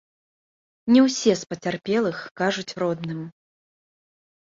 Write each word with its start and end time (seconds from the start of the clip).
Не 0.95 1.03
ўсе 1.09 1.31
з 1.43 1.53
пацярпелых 1.53 2.17
кажуць 2.43 2.77
родным. 2.85 3.25